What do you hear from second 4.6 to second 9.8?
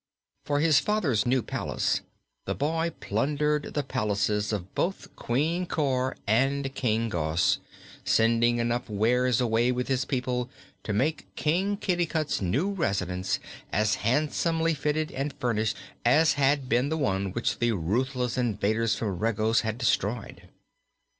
both Queen Cor and King Gos, sending enough wares away